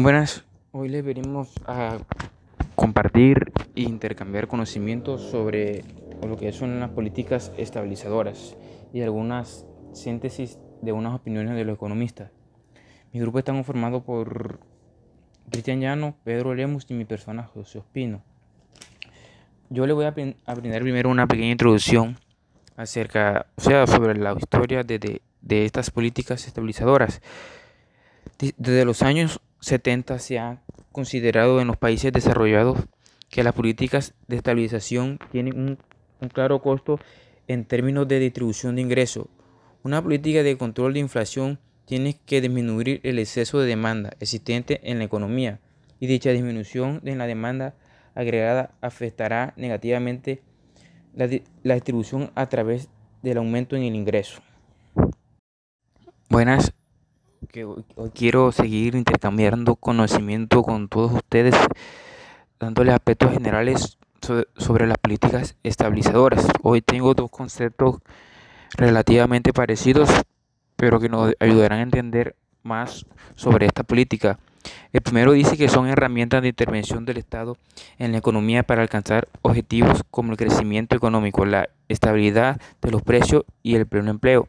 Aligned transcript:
Buenas, 0.00 0.44
hoy 0.70 0.88
les 0.90 1.04
venimos 1.04 1.52
a 1.66 1.98
compartir 2.76 3.52
e 3.74 3.82
intercambiar 3.82 4.46
conocimientos 4.46 5.20
sobre 5.22 5.82
lo 6.24 6.36
que 6.36 6.52
son 6.52 6.78
las 6.78 6.90
políticas 6.90 7.50
estabilizadoras 7.56 8.56
y 8.92 9.02
algunas 9.02 9.66
síntesis 9.92 10.56
de 10.82 10.92
unas 10.92 11.16
opiniones 11.16 11.56
de 11.56 11.64
los 11.64 11.74
economistas. 11.74 12.30
Mi 13.12 13.18
grupo 13.18 13.40
está 13.40 13.50
conformado 13.50 14.04
por 14.04 14.60
Cristian 15.50 15.80
Llano, 15.80 16.14
Pedro 16.22 16.54
Lemus 16.54 16.86
y 16.88 16.94
mi 16.94 17.04
persona 17.04 17.42
José 17.42 17.80
Ospino. 17.80 18.22
Yo 19.68 19.84
le 19.84 19.94
voy 19.94 20.04
a, 20.04 20.12
brindar 20.12 20.82
primero 20.82 21.10
una 21.10 21.26
pequeña 21.26 21.50
introducción 21.50 22.16
acerca, 22.76 23.46
o 23.56 23.60
sea, 23.60 23.88
sobre 23.88 24.16
la 24.16 24.36
historia 24.38 24.84
de, 24.84 25.22
de 25.42 25.64
estas 25.64 25.90
políticas 25.90 26.46
estabilizadoras. 26.46 27.20
Desde 28.38 28.84
los 28.84 29.02
años 29.02 29.40
70 29.60 30.18
se 30.18 30.38
ha 30.38 30.62
considerado 30.92 31.60
en 31.60 31.66
los 31.66 31.76
países 31.76 32.12
desarrollados 32.12 32.78
que 33.28 33.42
las 33.42 33.54
políticas 33.54 34.14
de 34.26 34.36
estabilización 34.36 35.18
tienen 35.30 35.58
un, 35.58 35.78
un 36.20 36.28
claro 36.28 36.60
costo 36.62 36.98
en 37.46 37.64
términos 37.64 38.08
de 38.08 38.18
distribución 38.18 38.76
de 38.76 38.82
ingresos. 38.82 39.26
Una 39.82 40.02
política 40.02 40.42
de 40.42 40.56
control 40.56 40.94
de 40.94 41.00
inflación 41.00 41.58
tiene 41.84 42.18
que 42.26 42.40
disminuir 42.40 43.00
el 43.02 43.18
exceso 43.18 43.58
de 43.58 43.66
demanda 43.66 44.12
existente 44.20 44.80
en 44.84 44.98
la 44.98 45.04
economía 45.04 45.60
y 46.00 46.06
dicha 46.06 46.30
disminución 46.30 47.00
en 47.04 47.18
la 47.18 47.26
demanda 47.26 47.74
agregada 48.14 48.74
afectará 48.80 49.54
negativamente 49.56 50.42
la, 51.14 51.28
la 51.62 51.74
distribución 51.74 52.30
a 52.34 52.48
través 52.48 52.88
del 53.22 53.38
aumento 53.38 53.76
en 53.76 53.82
el 53.82 53.94
ingreso. 53.94 54.40
Buenas, 56.28 56.74
que 57.48 57.64
hoy, 57.64 57.84
quiero 58.14 58.52
seguir 58.52 58.94
intercambiando 58.94 59.76
conocimiento 59.76 60.62
con 60.62 60.88
todos 60.88 61.12
ustedes, 61.12 61.54
dándoles 62.60 62.94
aspectos 62.94 63.32
generales 63.32 63.98
sobre, 64.56 64.86
las 64.86 64.98
políticas 64.98 65.56
estabilizadoras. 65.62 66.46
Hoy 66.62 66.82
tengo 66.82 67.14
dos 67.14 67.30
conceptos 67.30 67.98
relativamente 68.76 69.52
parecidos, 69.52 70.10
pero 70.76 71.00
que 71.00 71.08
nos 71.08 71.34
ayudarán 71.40 71.78
a 71.78 71.82
entender 71.82 72.36
más 72.62 73.06
sobre 73.34 73.66
esta 73.66 73.82
política. 73.82 74.38
El 74.92 75.00
primero 75.00 75.32
dice 75.32 75.56
que 75.56 75.68
son 75.68 75.88
herramientas 75.88 76.42
de 76.42 76.48
intervención 76.48 77.06
del 77.06 77.16
Estado 77.16 77.56
en 77.98 78.12
la 78.12 78.18
economía 78.18 78.62
para 78.62 78.82
alcanzar 78.82 79.28
objetivos 79.40 80.02
como 80.10 80.32
el 80.32 80.36
crecimiento 80.36 80.96
económico, 80.96 81.46
la 81.46 81.70
estabilidad 81.88 82.60
de 82.82 82.90
los 82.90 83.02
precios 83.02 83.44
y 83.62 83.76
el 83.76 83.86
pleno 83.86 84.10
empleo. 84.10 84.48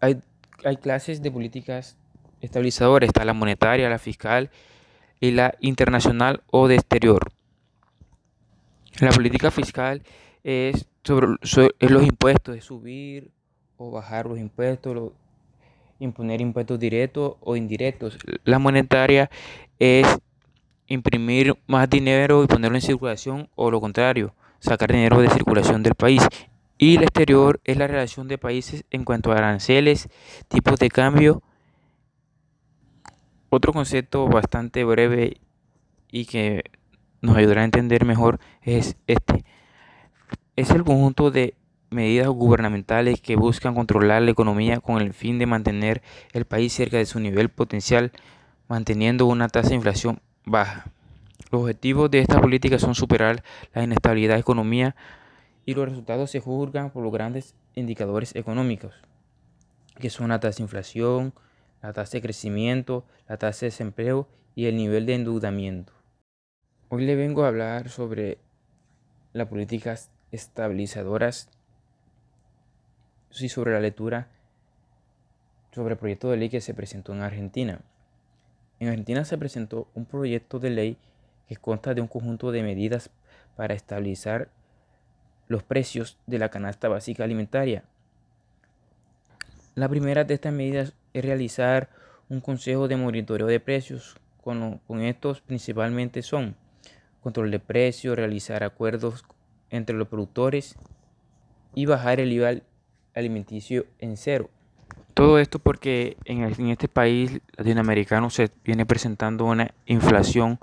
Hay 0.00 0.20
hay 0.64 0.76
clases 0.76 1.22
de 1.22 1.30
políticas 1.30 1.96
estabilizadoras, 2.40 3.08
está 3.08 3.24
la 3.24 3.32
monetaria, 3.32 3.88
la 3.88 3.98
fiscal 3.98 4.50
y 5.20 5.30
la 5.30 5.54
internacional 5.60 6.42
o 6.50 6.68
de 6.68 6.76
exterior. 6.76 7.32
La 9.00 9.10
política 9.10 9.50
fiscal 9.50 10.02
es 10.44 10.86
sobre, 11.04 11.28
los 11.80 12.02
impuestos, 12.02 12.56
es 12.56 12.64
subir 12.64 13.30
o 13.76 13.90
bajar 13.90 14.26
los 14.26 14.38
impuestos, 14.38 15.12
imponer 15.98 16.40
impuestos 16.40 16.78
directos 16.78 17.36
o 17.40 17.56
indirectos. 17.56 18.18
La 18.44 18.58
monetaria 18.58 19.30
es 19.78 20.06
imprimir 20.86 21.56
más 21.66 21.88
dinero 21.88 22.44
y 22.44 22.46
ponerlo 22.46 22.76
en 22.76 22.82
circulación 22.82 23.48
o 23.54 23.70
lo 23.70 23.80
contrario, 23.80 24.34
sacar 24.58 24.92
dinero 24.92 25.20
de 25.20 25.30
circulación 25.30 25.82
del 25.82 25.94
país. 25.94 26.22
Y 26.82 26.96
el 26.96 27.04
exterior 27.04 27.60
es 27.62 27.76
la 27.76 27.86
relación 27.86 28.26
de 28.26 28.38
países 28.38 28.84
en 28.90 29.04
cuanto 29.04 29.30
a 29.30 29.36
aranceles, 29.36 30.08
tipos 30.48 30.80
de 30.80 30.88
cambio. 30.88 31.40
Otro 33.50 33.72
concepto 33.72 34.26
bastante 34.26 34.82
breve 34.82 35.36
y 36.10 36.24
que 36.24 36.64
nos 37.20 37.36
ayudará 37.36 37.60
a 37.60 37.66
entender 37.66 38.04
mejor 38.04 38.40
es 38.62 38.96
este. 39.06 39.44
Es 40.56 40.70
el 40.70 40.82
conjunto 40.82 41.30
de 41.30 41.54
medidas 41.90 42.26
gubernamentales 42.26 43.20
que 43.20 43.36
buscan 43.36 43.76
controlar 43.76 44.20
la 44.22 44.32
economía 44.32 44.80
con 44.80 45.00
el 45.00 45.12
fin 45.12 45.38
de 45.38 45.46
mantener 45.46 46.02
el 46.32 46.46
país 46.46 46.72
cerca 46.72 46.96
de 46.96 47.06
su 47.06 47.20
nivel 47.20 47.48
potencial, 47.48 48.10
manteniendo 48.66 49.26
una 49.26 49.48
tasa 49.48 49.68
de 49.68 49.76
inflación 49.76 50.18
baja. 50.44 50.86
Los 51.52 51.62
objetivos 51.62 52.10
de 52.10 52.18
esta 52.18 52.40
política 52.40 52.80
son 52.80 52.96
superar 52.96 53.44
la 53.72 53.84
inestabilidad 53.84 54.34
de 54.34 54.40
economía, 54.40 54.96
y 55.64 55.74
los 55.74 55.88
resultados 55.88 56.30
se 56.30 56.40
juzgan 56.40 56.90
por 56.90 57.02
los 57.02 57.12
grandes 57.12 57.54
indicadores 57.74 58.34
económicos, 58.34 58.94
que 59.98 60.10
son 60.10 60.28
la 60.28 60.40
tasa 60.40 60.58
de 60.58 60.62
inflación, 60.64 61.34
la 61.82 61.92
tasa 61.92 62.12
de 62.12 62.22
crecimiento, 62.22 63.04
la 63.28 63.36
tasa 63.36 63.60
de 63.60 63.70
desempleo 63.70 64.28
y 64.54 64.66
el 64.66 64.76
nivel 64.76 65.06
de 65.06 65.14
endeudamiento. 65.14 65.92
Hoy 66.88 67.06
le 67.06 67.16
vengo 67.16 67.44
a 67.44 67.48
hablar 67.48 67.88
sobre 67.88 68.38
las 69.32 69.48
políticas 69.48 70.10
estabilizadoras 70.30 71.48
y 73.40 73.48
sobre 73.48 73.72
la 73.72 73.80
lectura 73.80 74.28
sobre 75.72 75.94
el 75.94 75.98
proyecto 75.98 76.30
de 76.30 76.36
ley 76.36 76.50
que 76.50 76.60
se 76.60 76.74
presentó 76.74 77.14
en 77.14 77.22
Argentina. 77.22 77.80
En 78.78 78.88
Argentina 78.88 79.24
se 79.24 79.38
presentó 79.38 79.88
un 79.94 80.04
proyecto 80.04 80.58
de 80.58 80.70
ley 80.70 80.98
que 81.48 81.56
consta 81.56 81.94
de 81.94 82.00
un 82.00 82.08
conjunto 82.08 82.52
de 82.52 82.62
medidas 82.62 83.10
para 83.56 83.74
estabilizar 83.74 84.50
los 85.48 85.62
precios 85.62 86.18
de 86.26 86.38
la 86.38 86.48
canasta 86.48 86.88
básica 86.88 87.24
alimentaria. 87.24 87.84
La 89.74 89.88
primera 89.88 90.24
de 90.24 90.34
estas 90.34 90.52
medidas 90.52 90.94
es 91.14 91.24
realizar 91.24 91.88
un 92.28 92.40
consejo 92.40 92.88
de 92.88 92.96
monitoreo 92.96 93.46
de 93.46 93.60
precios. 93.60 94.16
Con, 94.42 94.78
con 94.86 95.02
estos 95.02 95.40
principalmente 95.40 96.22
son 96.22 96.56
control 97.22 97.50
de 97.50 97.60
precios, 97.60 98.16
realizar 98.16 98.64
acuerdos 98.64 99.24
entre 99.70 99.96
los 99.96 100.08
productores 100.08 100.76
y 101.74 101.86
bajar 101.86 102.20
el 102.20 102.32
IVA 102.32 102.56
alimenticio 103.14 103.86
en 103.98 104.16
cero. 104.16 104.50
Todo 105.14 105.38
esto 105.38 105.58
porque 105.58 106.16
en, 106.24 106.42
en 106.42 106.68
este 106.68 106.88
país 106.88 107.40
latinoamericano 107.56 108.30
se 108.30 108.50
viene 108.64 108.86
presentando 108.86 109.44
una 109.44 109.72
inflación 109.86 110.58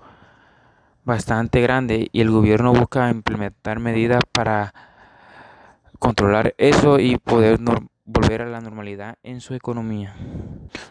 bastante 1.09 1.59
grande 1.59 2.07
y 2.11 2.21
el 2.21 2.29
gobierno 2.29 2.71
busca 2.71 3.09
implementar 3.09 3.79
medidas 3.79 4.21
para 4.31 4.73
controlar 5.97 6.53
eso 6.59 6.99
y 6.99 7.17
poder 7.17 7.59
volver 8.05 8.43
a 8.43 8.45
la 8.45 8.61
normalidad 8.61 9.17
en 9.23 9.41
su 9.41 9.55
economía. 9.55 10.15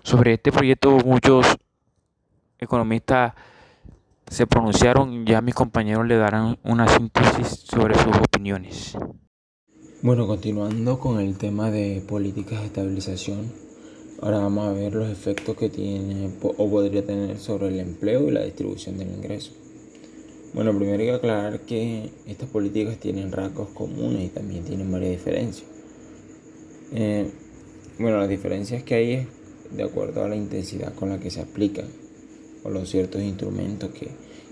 Sobre 0.03 0.35
este 0.35 0.51
proyecto 0.51 0.91
muchos 1.05 1.47
economistas 2.59 3.33
se 4.29 4.47
pronunciaron, 4.47 5.25
ya 5.25 5.41
mis 5.41 5.55
compañeros 5.55 6.05
le 6.07 6.17
darán 6.17 6.59
una 6.65 6.89
síntesis 6.89 7.47
sobre 7.71 7.95
sus 7.95 8.15
opiniones. 8.17 8.99
Bueno, 10.03 10.27
continuando 10.27 10.99
con 10.99 11.21
el 11.21 11.39
tema 11.39 11.71
de 11.71 12.05
políticas 12.07 12.61
de 12.61 12.67
estabilización, 12.67 13.53
ahora 14.21 14.39
vamos 14.39 14.67
a 14.67 14.73
ver 14.73 14.95
los 14.95 15.09
efectos 15.09 15.57
que 15.57 15.69
tiene 15.69 16.31
o 16.43 16.71
podría 16.71 17.07
tener 17.07 17.39
sobre 17.39 17.69
el 17.69 17.79
empleo 17.79 18.29
y 18.29 18.33
la 18.33 18.43
distribución 18.43 18.99
del 18.99 19.11
ingreso. 19.11 19.53
Bueno, 20.55 20.77
primero 20.77 20.99
hay 21.01 21.09
que 21.09 21.15
aclarar 21.15 21.61
que 21.61 22.11
estas 22.27 22.49
políticas 22.49 22.99
tienen 22.99 23.31
rasgos 23.33 23.69
comunes 23.69 24.25
y 24.25 24.29
también 24.29 24.65
tienen 24.65 24.91
varias 24.91 25.11
diferencias. 25.13 25.67
Eh, 26.93 27.29
bueno, 27.99 28.19
las 28.19 28.29
diferencias 28.29 28.83
que 28.83 28.95
hay 28.95 29.13
es 29.13 29.27
de 29.77 29.83
acuerdo 29.83 30.25
a 30.25 30.29
la 30.29 30.37
intensidad 30.37 30.95
con 30.95 31.11
la 31.11 31.19
que 31.19 31.31
se 31.31 31.41
aplican 31.41 31.87
o 32.65 32.71
los 32.71 32.89
ciertos 32.89 33.23
instrumentos 33.23 33.91
que, 33.91 34.09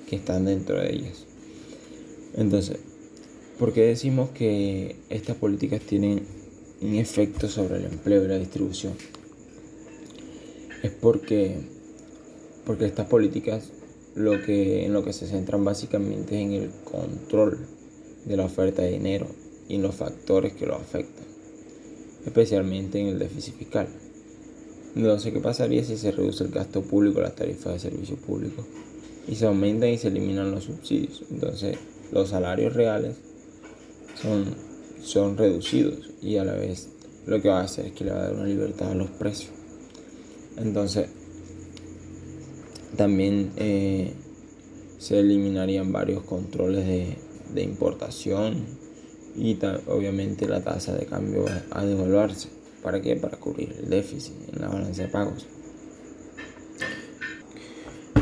que 0.09 0.17
están 0.17 0.45
dentro 0.45 0.79
de 0.81 0.93
ellas. 0.93 1.25
Entonces, 2.37 2.79
¿por 3.59 3.73
qué 3.73 3.83
decimos 3.83 4.31
que 4.31 4.97
estas 5.09 5.37
políticas 5.37 5.81
tienen 5.81 6.23
un 6.83 6.95
efecto 6.97 7.49
sobre 7.49 7.77
el 7.77 7.87
empleo 7.87 8.25
y 8.25 8.29
la 8.29 8.39
distribución? 8.39 8.93
Es 10.83 10.91
porque, 10.91 11.57
porque 12.67 12.85
estas 12.85 13.07
políticas 13.07 13.73
lo 14.17 14.43
que, 14.43 14.87
en 14.87 14.93
lo 14.95 15.05
que 15.05 15.13
se 15.13 15.27
centran 15.27 15.65
básicamente 15.65 16.37
es 16.37 16.47
en 16.47 16.53
el 16.53 16.71
control 16.85 17.59
de 18.25 18.37
la 18.37 18.47
oferta 18.47 18.83
de 18.83 18.93
dinero 18.93 19.27
y 19.69 19.77
en 19.77 19.83
los 19.83 19.95
factores 19.95 20.55
que 20.55 20.67
lo 20.67 20.75
afectan, 20.75 21.25
especialmente 22.25 22.99
en 22.99 23.09
el 23.09 23.19
déficit 23.19 23.55
fiscal. 23.55 23.89
Entonces, 24.97 25.33
¿qué 25.35 25.41
pasaría 25.41 25.85
si 25.85 25.99
se 25.99 26.11
reduce 26.11 26.45
el 26.45 26.51
gasto 26.51 26.81
público, 26.81 27.21
las 27.21 27.35
tarifas 27.35 27.75
de 27.75 27.91
servicio 27.91 28.17
público 28.17 28.65
y 29.29 29.35
se 29.35 29.47
aumentan 29.47 29.91
y 29.91 29.99
se 29.99 30.09
eliminan 30.09 30.51
los 30.51 30.65
subsidios? 30.65 31.23
Entonces, 31.31 31.77
los 32.11 32.31
salarios 32.31 32.73
reales 32.73 33.17
son, 34.21 34.47
son 35.03 35.37
reducidos 35.37 36.11
y 36.23 36.39
a 36.39 36.45
la 36.45 36.55
vez 36.55 36.89
lo 37.27 37.43
que 37.43 37.51
va 37.51 37.61
a 37.61 37.65
hacer 37.65 37.87
es 37.87 37.93
que 37.93 38.05
le 38.05 38.13
va 38.13 38.21
a 38.21 38.23
dar 38.23 38.35
una 38.35 38.47
libertad 38.47 38.93
a 38.93 38.95
los 38.95 39.11
precios. 39.11 39.51
Entonces, 40.57 41.09
también 42.97 43.53
eh, 43.57 44.13
se 44.99 45.19
eliminarían 45.19 45.93
varios 45.93 46.23
controles 46.25 46.87
de, 46.87 47.63
importación 47.63 48.67
y 49.37 49.59
obviamente 49.87 50.47
la 50.47 50.63
tasa 50.63 50.95
de 50.95 51.07
cambio 51.07 51.45
va 51.45 51.63
a 51.71 51.85
devaluarse. 51.85 52.49
¿Para 52.83 53.01
qué? 53.01 53.17
Para 53.17 53.39
cubrir 53.39 53.75
el 53.79 53.89
déficit 53.89 54.35
en 54.53 54.61
la 54.61 54.69
balanza 54.69 55.03
de 55.03 55.09
pagos. 55.09 55.47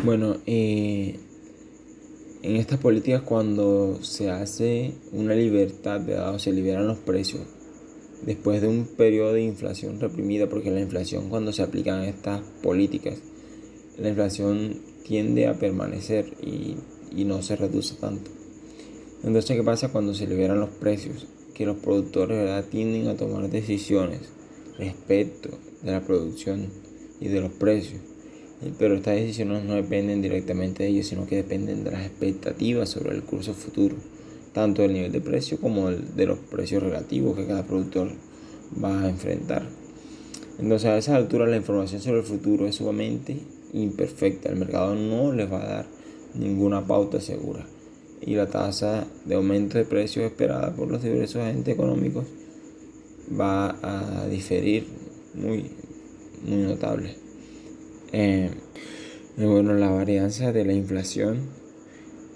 Bueno, 0.04 0.36
eh, 0.46 1.18
en 2.42 2.56
estas 2.56 2.78
políticas 2.78 3.22
cuando 3.22 3.98
se 4.02 4.30
hace 4.30 4.92
una 5.12 5.34
libertad, 5.34 6.04
¿verdad? 6.04 6.34
o 6.34 6.38
se 6.38 6.52
liberan 6.52 6.86
los 6.86 6.98
precios, 6.98 7.40
después 8.24 8.60
de 8.60 8.68
un 8.68 8.84
periodo 8.84 9.32
de 9.32 9.42
inflación 9.42 9.98
reprimida, 10.00 10.48
porque 10.48 10.70
la 10.70 10.80
inflación 10.80 11.30
cuando 11.30 11.52
se 11.52 11.62
aplican 11.62 12.02
estas 12.02 12.42
políticas, 12.62 13.18
la 13.98 14.08
inflación 14.08 14.80
tiende 15.04 15.46
a 15.46 15.54
permanecer 15.54 16.26
y, 16.42 16.76
y 17.14 17.24
no 17.24 17.42
se 17.42 17.56
reduce 17.56 17.94
tanto. 17.94 18.30
Entonces, 19.22 19.56
¿qué 19.56 19.62
pasa 19.62 19.90
cuando 19.90 20.14
se 20.14 20.26
liberan 20.26 20.60
los 20.60 20.70
precios? 20.70 21.26
Que 21.54 21.66
los 21.66 21.78
productores 21.78 22.36
¿verdad? 22.36 22.64
tienden 22.70 23.08
a 23.08 23.16
tomar 23.16 23.48
decisiones 23.48 24.20
respecto 24.78 25.50
de 25.82 25.92
la 25.92 26.00
producción 26.00 26.68
y 27.20 27.28
de 27.28 27.40
los 27.40 27.52
precios. 27.52 28.00
Pero 28.78 28.94
estas 28.94 29.16
decisiones 29.16 29.64
no 29.64 29.74
dependen 29.74 30.22
directamente 30.22 30.82
de 30.82 30.90
ellos, 30.90 31.06
sino 31.06 31.26
que 31.26 31.36
dependen 31.36 31.84
de 31.84 31.90
las 31.90 32.06
expectativas 32.06 32.88
sobre 32.88 33.14
el 33.14 33.22
curso 33.22 33.54
futuro, 33.54 33.96
tanto 34.52 34.82
del 34.82 34.94
nivel 34.94 35.12
de 35.12 35.20
precio 35.20 35.58
como 35.60 35.90
de 35.90 36.26
los 36.26 36.38
precios 36.38 36.82
relativos 36.82 37.36
que 37.36 37.46
cada 37.46 37.66
productor 37.66 38.10
va 38.82 39.02
a 39.02 39.08
enfrentar. 39.08 39.66
Entonces 40.58 40.86
a 40.86 40.96
esa 40.96 41.16
altura 41.16 41.46
la 41.46 41.56
información 41.56 42.00
sobre 42.00 42.20
el 42.20 42.24
futuro 42.24 42.66
es 42.66 42.76
sumamente 42.76 43.38
imperfecta. 43.74 44.48
El 44.48 44.56
mercado 44.56 44.94
no 44.94 45.32
les 45.32 45.52
va 45.52 45.62
a 45.62 45.68
dar 45.68 45.86
ninguna 46.34 46.86
pauta 46.86 47.20
segura 47.20 47.66
y 48.26 48.34
la 48.34 48.46
tasa 48.46 49.06
de 49.26 49.34
aumento 49.34 49.76
de 49.76 49.84
precios 49.84 50.24
esperada 50.24 50.74
por 50.74 50.90
los 50.90 51.02
diversos 51.02 51.42
agentes 51.42 51.74
económicos 51.74 52.24
va 53.38 53.76
a 53.82 54.26
diferir 54.28 54.86
muy, 55.34 55.70
muy 56.46 56.62
notable. 56.62 57.16
Eh, 58.12 58.50
bueno, 59.36 59.74
la 59.74 59.90
varianza 59.90 60.52
de 60.52 60.64
la 60.64 60.72
inflación 60.72 61.48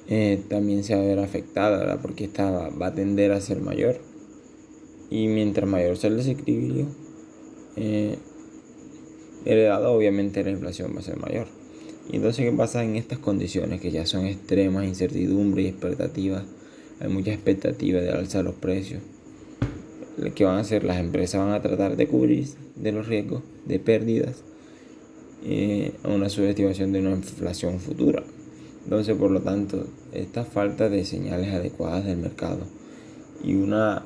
eh, 0.08 0.42
también 0.48 0.84
se 0.84 0.94
va 0.94 1.02
a 1.02 1.04
ver 1.04 1.18
afectada, 1.20 2.00
porque 2.02 2.24
esta 2.24 2.70
va, 2.70 2.86
a 2.86 2.94
tender 2.94 3.32
a 3.32 3.40
ser 3.40 3.60
mayor. 3.60 4.00
Y 5.10 5.28
mientras 5.28 5.68
mayor 5.68 5.96
sea 5.96 6.10
el 6.10 6.16
desequilibrio 6.18 6.86
eh, 7.76 8.18
heredado, 9.48 9.92
obviamente 9.92 10.44
la 10.44 10.50
inflación 10.50 10.92
va 10.94 11.00
a 11.00 11.02
ser 11.02 11.16
mayor. 11.16 11.46
Y 12.10 12.16
entonces, 12.16 12.44
¿qué 12.44 12.52
pasa 12.56 12.84
en 12.84 12.96
estas 12.96 13.18
condiciones 13.18 13.80
que 13.80 13.90
ya 13.90 14.06
son 14.06 14.26
extremas, 14.26 14.86
incertidumbre 14.86 15.62
y 15.62 15.66
expectativas? 15.66 16.44
Hay 17.00 17.08
mucha 17.08 17.32
expectativa 17.32 18.00
de 18.00 18.10
alzar 18.10 18.44
los 18.44 18.54
precios. 18.54 19.02
¿Qué 20.34 20.44
van 20.44 20.56
a 20.56 20.60
hacer? 20.60 20.84
Las 20.84 20.98
empresas 20.98 21.40
van 21.40 21.52
a 21.52 21.62
tratar 21.62 21.96
de 21.96 22.08
cubrir 22.08 22.46
de 22.76 22.92
los 22.92 23.06
riesgos 23.06 23.42
de 23.66 23.78
pérdidas 23.78 24.42
eh, 25.44 25.92
a 26.02 26.08
una 26.08 26.28
subestimación 26.28 26.92
de 26.92 27.00
una 27.00 27.10
inflación 27.10 27.78
futura. 27.78 28.24
Entonces, 28.84 29.16
por 29.16 29.30
lo 29.30 29.40
tanto, 29.40 29.86
esta 30.12 30.44
falta 30.44 30.88
de 30.88 31.04
señales 31.04 31.54
adecuadas 31.54 32.04
del 32.04 32.16
mercado 32.16 32.60
y 33.44 33.54
una 33.54 34.04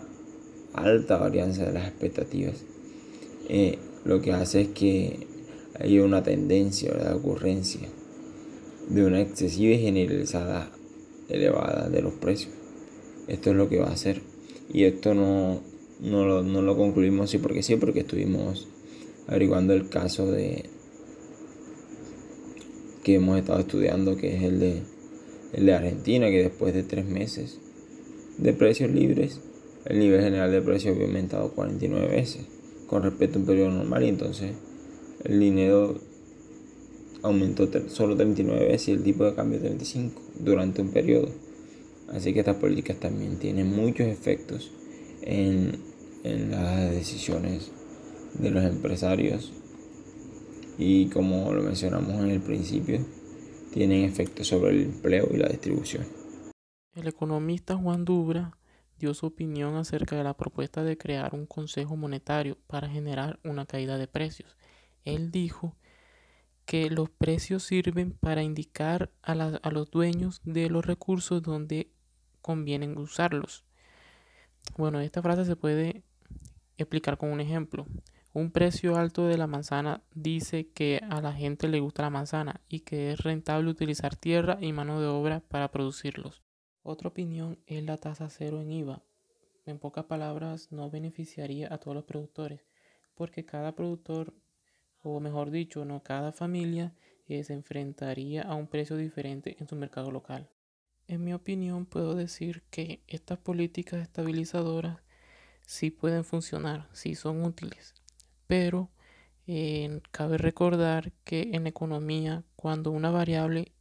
alta 0.75 1.17
varianza 1.17 1.65
de 1.65 1.73
las 1.73 1.89
expectativas, 1.89 2.65
eh, 3.49 3.79
lo 4.05 4.21
que 4.21 4.33
hace 4.33 4.63
es 4.63 4.69
que 4.69 5.32
hay 5.83 5.99
una 5.99 6.23
tendencia, 6.23 6.93
de 6.93 7.13
ocurrencia 7.13 7.89
de 8.89 9.05
una 9.05 9.21
excesiva 9.21 9.75
y 9.75 9.79
generalizada 9.79 10.71
elevada 11.29 11.89
de 11.89 12.03
los 12.03 12.15
precios. 12.15 12.53
Esto 13.27 13.51
es 13.51 13.57
lo 13.57 13.69
que 13.69 13.79
va 13.79 13.89
a 13.89 13.93
hacer. 13.93 14.21
Y 14.73 14.85
esto 14.85 15.15
no, 15.15 15.61
no, 16.01 16.63
lo, 16.63 16.77
concluimos 16.77 17.31
así 17.31 17.39
porque 17.39 17.63
sí, 17.63 17.77
porque 17.77 18.01
estuvimos 18.01 18.69
averiguando 19.27 19.73
el 19.73 19.89
caso 19.89 20.31
de 20.31 20.65
que 23.03 23.15
hemos 23.15 23.39
estado 23.39 23.61
estudiando, 23.61 24.17
que 24.17 24.37
es 24.37 24.43
el 24.45 24.61
de, 24.61 24.83
el 25.53 25.67
de 25.67 25.75
Argentina, 25.75 26.31
que 26.31 26.45
después 26.45 26.75
de 26.75 26.85
tres 26.85 27.07
meses 27.07 27.59
de 28.39 28.53
precios 28.53 28.91
libres, 28.91 29.41
el 29.87 29.99
nivel 29.99 30.23
general 30.23 30.53
de 30.53 30.63
precios 30.63 30.95
había 30.95 31.09
aumentado 31.09 31.51
49 31.51 32.07
veces 32.07 32.43
con 32.87 33.03
respecto 33.03 33.39
a 33.39 33.41
un 33.41 33.47
periodo 33.47 33.71
normal 33.71 34.05
y 34.05 34.09
entonces 34.09 34.53
el 35.25 35.41
dinero 35.41 35.99
aumentó 37.23 37.69
solo 37.89 38.17
39 38.17 38.67
veces 38.67 38.89
y 38.89 38.93
el 38.93 39.03
tipo 39.03 39.25
de 39.25 39.35
cambio 39.35 39.61
35 39.61 40.21
durante 40.41 40.83
un 40.83 40.91
periodo. 40.91 41.29
Así 42.13 42.35
que 42.35 42.41
estas 42.41 42.57
políticas 42.57 42.99
también 42.99 43.39
tienen 43.39 43.75
muchos 43.75 44.07
efectos 44.07 44.71
en, 45.23 45.79
en 46.25 46.51
las 46.51 46.91
decisiones 46.91 47.71
de 48.35 48.51
los 48.51 48.65
empresarios 48.65 49.53
y 50.79 51.07
como 51.07 51.53
lo 51.53 51.63
mencionamos 51.63 52.23
en 52.23 52.31
el 52.31 52.41
principio, 52.41 53.01
tienen 53.73 54.05
efectos 54.05 54.49
sobre 54.49 54.73
el 54.73 54.83
empleo 54.83 55.29
y 55.33 55.37
la 55.37 55.49
distribución. 55.49 56.05
El 56.95 57.09
economista 57.09 57.77
Juan 57.77 58.05
Dubra 58.05 58.59
dio 58.99 59.15
su 59.15 59.27
opinión 59.27 59.77
acerca 59.77 60.17
de 60.17 60.25
la 60.25 60.37
propuesta 60.37 60.83
de 60.83 60.99
crear 60.99 61.35
un 61.35 61.47
consejo 61.47 61.97
monetario 61.97 62.59
para 62.67 62.89
generar 62.89 63.39
una 63.45 63.65
caída 63.65 63.97
de 63.97 64.07
precios 64.07 64.57
él 65.05 65.31
dijo 65.31 65.77
que 66.65 66.91
los 66.91 67.11
precios 67.11 67.65
sirven 67.65 68.13
para 68.13 68.43
indicar 68.43 69.11
a, 69.23 69.35
los 69.35 69.91
dueños 69.91 70.41
de 70.45 70.71
los 70.71 70.87
recursos 70.87 71.43
donde 71.43 71.91
convienen 72.41 72.97
usarlos. 72.99 73.65
Bueno, 74.77 75.01
esta 75.01 75.23
frase 75.23 75.45
se 75.45 75.57
puede 75.57 76.03
explicar 76.79 77.19
con 77.19 77.31
un 77.31 77.41
ejemplo. 77.41 77.87
Un 78.33 78.51
precio 78.51 78.97
alto 78.97 79.27
de 79.27 79.37
la 79.37 79.47
manzana 79.47 80.03
dice 80.15 80.71
que 80.71 81.01
a 81.11 81.21
la 81.21 81.33
gente 81.33 81.69
le 81.69 81.81
gusta 81.81 82.03
la 82.03 82.11
manzana 82.11 82.61
y 82.69 82.81
que 82.81 83.13
es 83.13 83.21
rentable 83.21 83.69
utilizar 83.69 84.17
tierra 84.17 84.57
y 84.61 84.73
mano 84.73 85.01
de 85.01 85.07
obra 85.07 85.41
para 85.41 85.71
producirlos. 85.71 86.43
Otra 86.83 87.09
opinión 87.09 87.59
es 87.67 87.85
la 87.85 87.99
tasa 87.99 88.31
cero 88.31 88.63
en 88.63 88.73
IVA. 88.73 89.03
En 89.67 89.79
pocas 89.79 90.07
palabras, 90.07 90.73
no 90.73 90.91
beneficiaría 90.91 91.73
a 91.73 91.79
todos 91.79 91.95
los 91.95 92.05
productores, 92.05 92.67
porque 93.15 93.45
cada 93.45 93.77
productor 93.77 94.35
o 95.03 95.21
mejor 95.21 95.51
dicho, 95.51 95.85
no 95.85 96.03
cada 96.03 96.33
familia 96.33 96.95
eh, 97.29 97.45
se 97.45 97.53
enfrentaría 97.53 98.43
a 98.43 98.55
un 98.55 98.67
precio 98.67 98.97
diferente 98.97 99.57
en 99.59 99.69
su 99.69 99.77
mercado 99.77 100.11
local. 100.11 100.49
En 101.09 101.25
mi 101.25 101.35
opinión, 101.35 101.87
puedo 101.87 102.15
decir 102.15 102.63
que 102.71 103.03
estas 103.09 103.39
políticas 103.39 104.01
estabilizadoras 104.01 104.99
sí 105.67 105.91
pueden 105.91 106.25
funcionar, 106.25 106.89
sí 106.93 107.15
son 107.15 107.45
útiles, 107.45 107.95
pero 108.47 108.91
eh, 109.47 110.01
cabe 110.11 110.39
recordar 110.39 111.13
que 111.25 111.51
en 111.53 111.67
economía, 111.67 112.45
cuando 112.55 112.91
una 112.93 113.11
variable, 113.11 113.73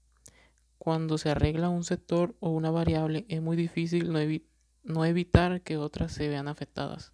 cuando 0.78 1.18
se 1.18 1.30
arregla 1.30 1.70
un 1.70 1.84
sector 1.84 2.36
o 2.40 2.50
una 2.50 2.72
variable, 2.72 3.26
es 3.30 3.42
muy 3.42 3.56
difícil 3.56 4.12
no 4.84 5.06
evitar 5.06 5.62
que 5.62 5.78
otras 5.78 6.12
se 6.12 6.28
vean 6.28 6.48
afectadas. 6.48 7.14